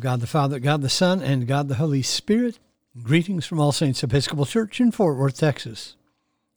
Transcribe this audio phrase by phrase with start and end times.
[0.00, 2.58] God the Father, God the Son, and God the Holy Spirit,
[3.02, 5.94] greetings from All Saints Episcopal Church in Fort Worth, Texas.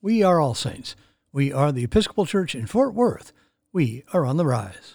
[0.00, 0.96] We are All Saints.
[1.32, 3.34] We are the Episcopal Church in Fort Worth.
[3.74, 4.94] We are on the rise.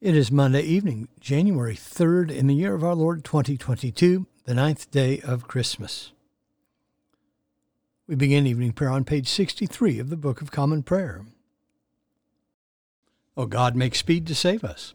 [0.00, 4.88] It is Monday evening, January 3rd, in the year of our Lord 2022, the ninth
[4.92, 6.12] day of Christmas.
[8.06, 11.26] We begin evening prayer on page 63 of the Book of Common Prayer.
[13.36, 14.94] O God, make speed to save us.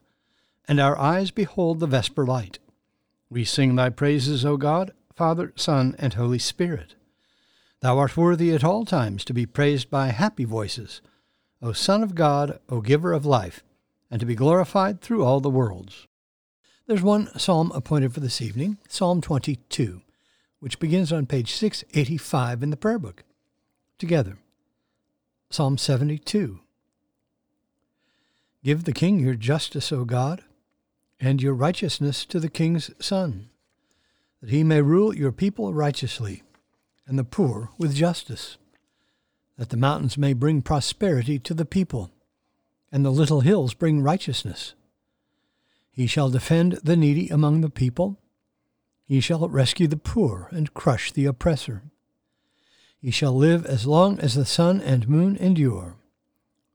[0.67, 2.59] and our eyes behold the vesper light.
[3.29, 6.95] We sing thy praises, O God, Father, Son, and Holy Spirit.
[7.81, 11.01] Thou art worthy at all times to be praised by happy voices,
[11.61, 13.63] O Son of God, O Giver of life,
[14.09, 16.07] and to be glorified through all the worlds.
[16.87, 20.01] There's one psalm appointed for this evening, Psalm 22,
[20.59, 23.23] which begins on page 685 in the prayer book.
[23.97, 24.37] Together.
[25.49, 26.59] Psalm 72.
[28.63, 30.43] Give the king your justice, O God,
[31.21, 33.49] and your righteousness to the king's son,
[34.41, 36.41] that he may rule your people righteously,
[37.05, 38.57] and the poor with justice,
[39.55, 42.09] that the mountains may bring prosperity to the people,
[42.91, 44.73] and the little hills bring righteousness.
[45.91, 48.17] He shall defend the needy among the people.
[49.05, 51.83] He shall rescue the poor and crush the oppressor.
[52.99, 55.97] He shall live as long as the sun and moon endure,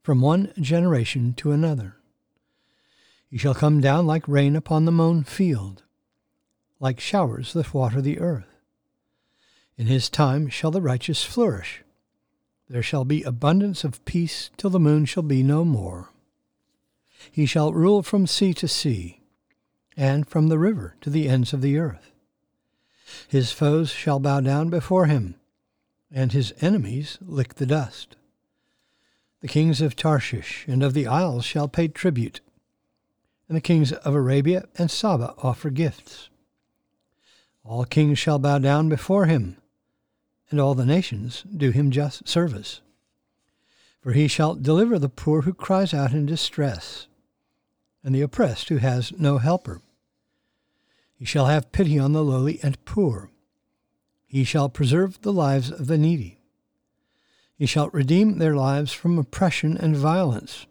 [0.03, 1.97] from one generation to another.
[3.31, 5.83] He shall come down like rain upon the mown field,
[6.79, 8.57] like showers that water the earth.
[9.77, 11.83] In his time shall the righteous flourish.
[12.69, 16.11] There shall be abundance of peace till the moon shall be no more.
[17.31, 19.23] He shall rule from sea to sea,
[19.97, 22.13] and from the river to the ends of the earth.
[23.29, 25.37] His foes shall bow down before him,
[26.11, 28.17] and his enemies lick the dust.
[29.41, 32.41] The kings of Tarshish and of the isles shall pay tribute
[33.49, 36.29] and the kings of Arabia and Saba offer gifts.
[37.65, 39.57] All kings shall bow down before him,
[40.51, 42.81] and all the nations do him just service.
[44.01, 47.09] For he shall deliver the poor who cries out in distress,
[48.05, 49.81] and the oppressed who has no helper.
[51.15, 53.31] He shall have pity on the lowly and poor.
[54.27, 56.39] He shall preserve the lives of the needy.
[57.57, 60.67] He shall redeem their lives from oppression and violence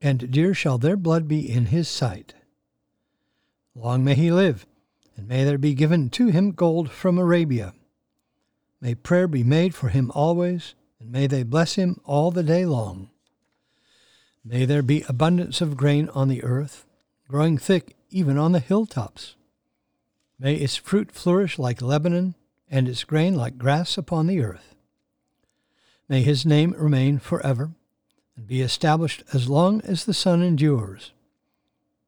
[0.00, 2.34] and dear shall their blood be in his sight.
[3.74, 4.66] Long may he live,
[5.16, 7.74] and may there be given to him gold from Arabia.
[8.80, 12.64] May prayer be made for him always, and may they bless him all the day
[12.64, 13.10] long.
[14.44, 16.86] May there be abundance of grain on the earth,
[17.28, 19.36] growing thick even on the hilltops.
[20.38, 22.34] May its fruit flourish like Lebanon,
[22.70, 24.74] and its grain like grass upon the earth.
[26.08, 27.72] May his name remain forever
[28.40, 31.12] and be established as long as the sun endures.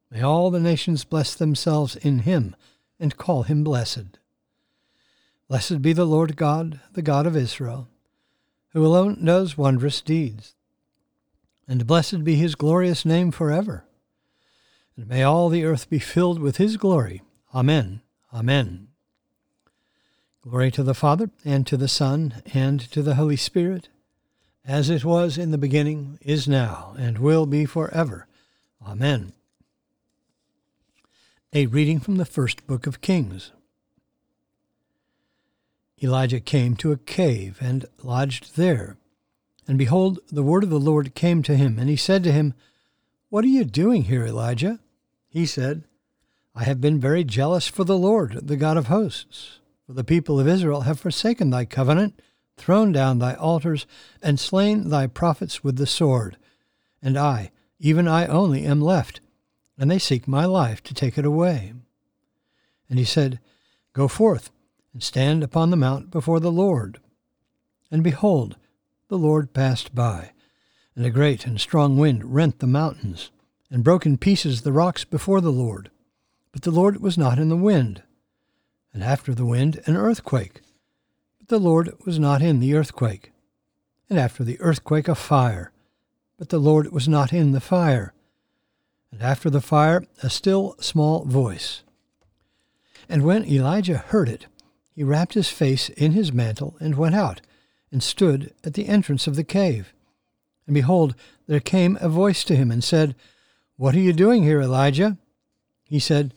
[0.09, 2.55] May all the nations bless themselves in him
[2.99, 4.17] and call him blessed.
[5.47, 7.87] Blessed be the Lord God, the God of Israel,
[8.69, 10.55] who alone does wondrous deeds.
[11.67, 13.85] And blessed be his glorious name forever.
[14.97, 17.21] And may all the earth be filled with his glory.
[17.53, 18.01] Amen.
[18.33, 18.87] Amen.
[20.41, 23.89] Glory to the Father, and to the Son, and to the Holy Spirit
[24.65, 28.27] as it was in the beginning, is now, and will be forever.
[28.85, 29.33] Amen.
[31.51, 33.51] A reading from the first book of Kings.
[36.01, 38.97] Elijah came to a cave and lodged there.
[39.67, 42.53] And behold, the word of the Lord came to him, and he said to him,
[43.29, 44.79] What are you doing here, Elijah?
[45.29, 45.83] He said,
[46.55, 49.59] I have been very jealous for the Lord, the God of hosts.
[49.85, 52.19] For the people of Israel have forsaken thy covenant
[52.57, 53.85] thrown down thy altars,
[54.21, 56.37] and slain thy prophets with the sword.
[57.01, 59.19] And I, even I only, am left,
[59.77, 61.73] and they seek my life to take it away.
[62.89, 63.39] And he said,
[63.93, 64.51] Go forth,
[64.93, 66.99] and stand upon the mount before the Lord.
[67.91, 68.55] And behold,
[69.07, 70.31] the Lord passed by,
[70.95, 73.31] and a great and strong wind rent the mountains,
[73.69, 75.89] and broke in pieces the rocks before the Lord.
[76.51, 78.03] But the Lord was not in the wind.
[78.93, 80.61] And after the wind, an earthquake
[81.43, 83.33] but the Lord was not in the earthquake.
[84.09, 85.73] And after the earthquake, a fire.
[86.37, 88.13] But the Lord was not in the fire.
[89.11, 91.83] And after the fire, a still small voice.
[93.09, 94.47] And when Elijah heard it,
[94.95, 97.41] he wrapped his face in his mantle and went out,
[97.91, 99.93] and stood at the entrance of the cave.
[100.65, 101.13] And behold,
[101.47, 103.17] there came a voice to him and said,
[103.75, 105.17] What are you doing here, Elijah?
[105.83, 106.33] He said,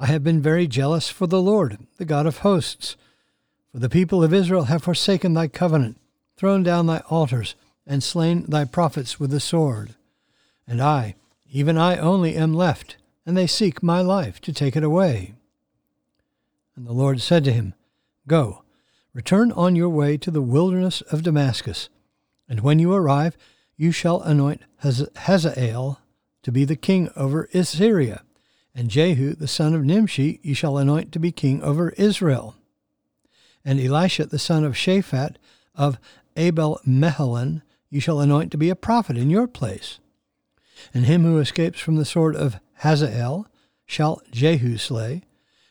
[0.00, 2.96] I have been very jealous for the Lord, the God of hosts.
[3.72, 5.98] For the people of Israel have forsaken thy covenant,
[6.36, 7.54] thrown down thy altars,
[7.86, 9.94] and slain thy prophets with the sword.
[10.66, 11.14] And I,
[11.50, 15.34] even I only, am left, and they seek my life to take it away.
[16.76, 17.72] And the Lord said to him,
[18.26, 18.62] Go,
[19.14, 21.88] return on your way to the wilderness of Damascus,
[22.48, 23.38] and when you arrive,
[23.76, 25.98] you shall anoint Hazael
[26.42, 28.22] to be the king over Syria,
[28.74, 32.54] and Jehu the son of Nimshi you shall anoint to be king over Israel.
[33.64, 35.36] And Elisha the son of Shaphat
[35.74, 35.98] of
[36.36, 37.62] Abel Meholah
[37.92, 39.98] you shall anoint to be a prophet in your place.
[40.94, 43.46] And him who escapes from the sword of Hazael
[43.84, 45.22] shall Jehu slay,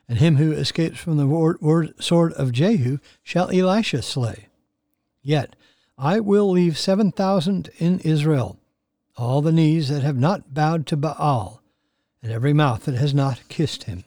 [0.08, 4.50] and him who escapes from the word, word, sword of Jehu shall Elisha slay.
[5.24, 5.56] Yet
[5.98, 8.60] I will leave seven thousand in Israel,
[9.18, 11.64] all the knees that have not bowed to Baal,
[12.22, 14.04] and every mouth that has not kissed him.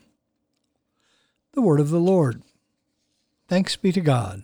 [1.51, 2.41] The word of the Lord.
[3.47, 4.43] Thanks be to God.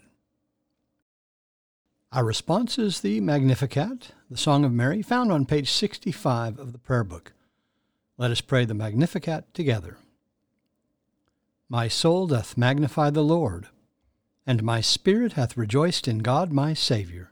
[2.12, 6.78] Our response is the Magnificat, the Song of Mary, found on page 65 of the
[6.78, 7.34] Prayer Book.
[8.20, 9.98] Let us pray the Magnificat together.
[11.68, 13.70] My soul doth magnify the Lord,
[14.46, 17.32] and my spirit hath rejoiced in God my Saviour.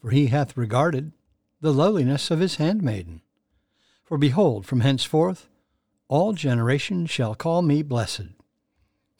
[0.00, 1.12] For he hath regarded
[1.60, 3.20] the lowliness of his handmaiden.
[4.02, 5.48] For behold, from henceforth
[6.08, 8.41] all generations shall call me blessed.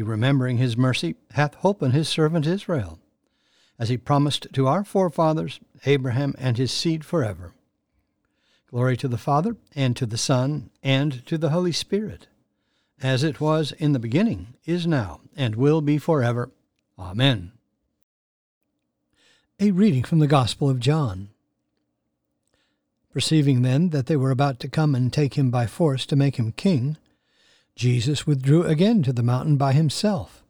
[0.00, 2.98] He, remembering his mercy, hath holpen his servant Israel,
[3.78, 7.52] as he promised to our forefathers, Abraham and his seed forever.
[8.70, 12.28] Glory to the Father, and to the Son, and to the Holy Spirit
[13.02, 16.50] as it was in the beginning, is now, and will be forever.
[16.98, 17.52] Amen.
[19.58, 21.28] A reading from the Gospel of John.
[23.12, 26.36] Perceiving then that they were about to come and take him by force to make
[26.36, 26.96] him king,
[27.80, 30.44] Jesus withdrew again to the mountain by himself.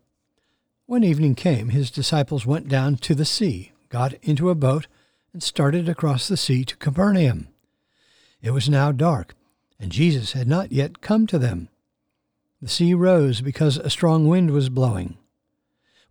[0.86, 4.88] When evening came, his disciples went down to the sea, got into a boat,
[5.32, 7.46] and started across the sea to Capernaum.
[8.42, 9.36] It was now dark,
[9.78, 11.68] and Jesus had not yet come to them.
[12.60, 15.16] The sea rose because a strong wind was blowing.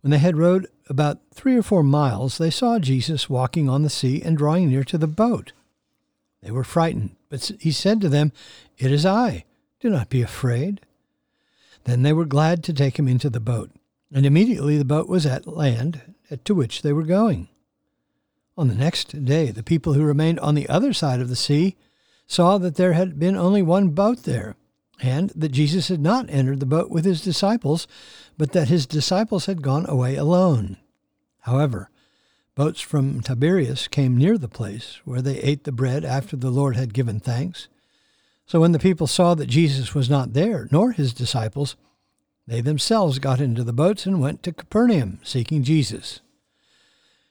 [0.00, 3.90] When they had rowed about three or four miles, they saw Jesus walking on the
[3.90, 5.52] sea and drawing near to the boat.
[6.42, 8.32] They were frightened, but he said to them,
[8.78, 9.44] It is I.
[9.80, 10.80] Do not be afraid.
[11.84, 13.70] Then they were glad to take him into the boat,
[14.12, 17.48] and immediately the boat was at land to which they were going.
[18.56, 21.76] On the next day, the people who remained on the other side of the sea
[22.26, 24.56] saw that there had been only one boat there
[25.02, 27.86] and that Jesus had not entered the boat with his disciples,
[28.36, 30.76] but that his disciples had gone away alone.
[31.40, 31.88] However,
[32.54, 36.76] boats from Tiberias came near the place where they ate the bread after the Lord
[36.76, 37.68] had given thanks.
[38.50, 41.76] So when the people saw that Jesus was not there, nor his disciples,
[42.48, 46.18] they themselves got into the boats and went to Capernaum, seeking Jesus.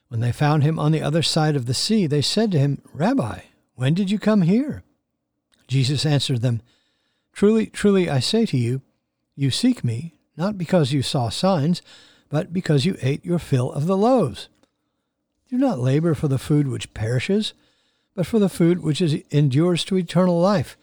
[0.08, 2.80] When they found him on the other side of the sea, they said to him,
[2.94, 3.40] Rabbi,
[3.74, 4.82] when did you come here?
[5.68, 6.62] Jesus answered them,
[7.34, 8.80] Truly, truly, I say to you,
[9.36, 11.82] you seek me, not because you saw signs,
[12.30, 14.48] but because you ate your fill of the loaves.
[15.50, 17.52] Do not labor for the food which perishes,
[18.14, 20.78] but for the food which is, endures to eternal life,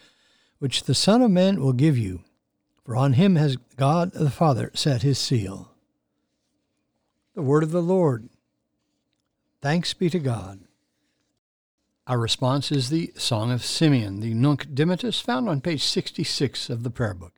[0.60, 2.22] which the Son of Man will give you.
[2.86, 5.72] For on him has God the Father set his seal.
[7.36, 8.30] The word of the Lord.
[9.62, 10.62] Thanks be to God.
[12.08, 16.84] Our response is the Song of Simeon, the Nunc Dimittis, found on page 66 of
[16.84, 17.34] the Prayer Book.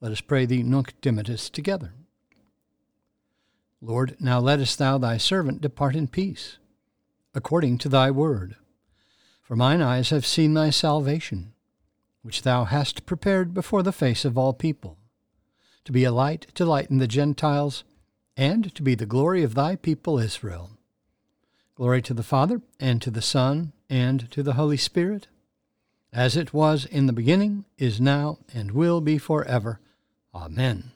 [0.00, 1.92] Let us pray the Nunc Dimittis together.
[3.82, 6.56] Lord, now lettest thou thy servant depart in peace,
[7.34, 8.56] according to thy word.
[9.42, 11.52] For mine eyes have seen thy salvation,
[12.22, 14.98] which thou hast prepared before the face of all people,
[15.84, 17.84] to be a light to lighten the Gentiles,
[18.36, 20.70] and to be the glory of thy people Israel.
[21.74, 25.28] Glory to the Father, and to the Son, and to the Holy Spirit,
[26.12, 29.80] as it was in the beginning, is now, and will be forever.
[30.34, 30.92] Amen.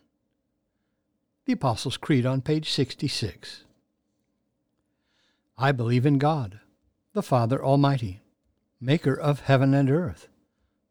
[1.46, 3.64] the Apostles' Creed on page 66.
[5.56, 6.60] I believe in God,
[7.12, 8.22] the Father Almighty,
[8.80, 10.28] maker of heaven and earth,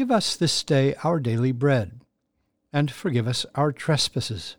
[0.00, 2.00] Give us this day our daily bread,
[2.72, 4.56] and forgive us our trespasses,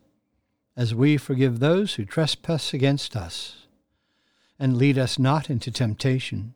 [0.76, 3.66] as we forgive those who trespass against us.
[4.56, 6.54] And lead us not into temptation,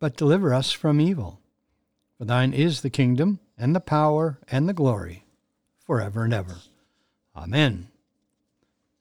[0.00, 1.38] but deliver us from evil.
[2.18, 5.24] For thine is the kingdom, and the power, and the glory,
[5.78, 6.56] for ever and ever.
[7.36, 7.86] Amen.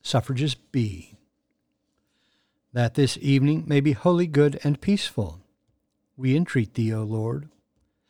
[0.03, 1.17] Suffrages B.
[2.73, 5.39] That this evening may be wholly good and peaceful,
[6.15, 7.49] we entreat thee, O Lord.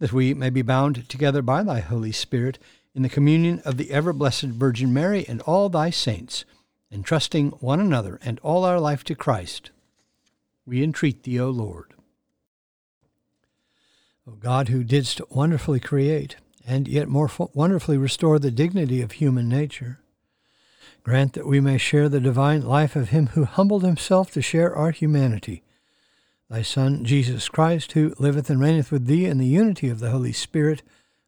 [0.00, 2.58] that we may be bound together by thy Holy Spirit
[2.94, 6.44] in the communion of the ever blessed Virgin Mary and all thy saints,
[6.90, 9.70] entrusting one another and all our life to Christ.
[10.66, 11.94] We entreat thee, O Lord.
[14.26, 16.34] O God, who didst wonderfully create,
[16.66, 20.00] and yet more wonderfully restore the dignity of human nature,
[21.02, 24.74] Grant that we may share the divine life of him who humbled himself to share
[24.74, 25.62] our humanity.
[26.50, 30.10] Thy Son, Jesus Christ, who liveth and reigneth with thee in the unity of the
[30.10, 30.82] Holy Spirit,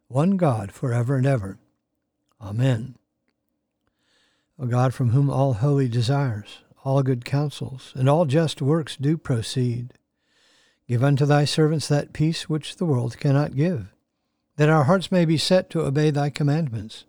[0.09, 1.59] one God, for ever and ever.
[2.41, 2.97] Amen.
[4.59, 9.17] O God, from whom all holy desires, all good counsels, and all just works do
[9.17, 9.93] proceed,
[10.89, 13.95] give unto thy servants that peace which the world cannot give,
[14.57, 17.05] that our hearts may be set to obey thy commandments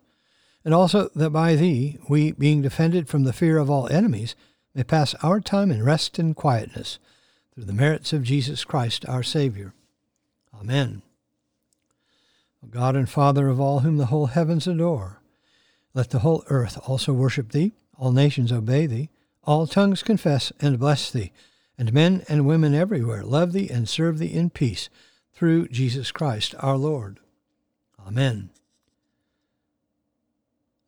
[0.65, 4.36] and also that by thee we, being defended from the fear of all enemies,
[4.74, 7.00] may pass our time in rest and quietness,
[7.53, 9.74] through the merits of Jesus Christ our Saviour.
[10.60, 11.01] Amen.
[12.63, 15.22] O God and Father of all whom the whole heavens adore,
[15.93, 19.10] let the whole earth also worship thee, all nations obey thee,
[19.43, 21.31] all tongues confess and bless thee,
[21.77, 24.89] and men and women everywhere love thee and serve thee in peace,
[25.33, 27.19] through Jesus Christ our Lord.
[28.05, 28.50] Amen.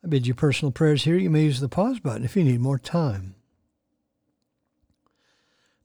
[0.03, 1.17] I bid you personal prayers here.
[1.17, 3.35] You may use the pause button if you need more time.